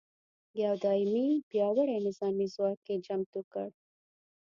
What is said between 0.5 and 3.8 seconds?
یو دایمي پیاوړي نظامي ځواک یې چمتو کړ.